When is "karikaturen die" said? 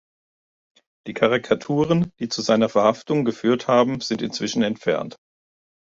1.13-2.27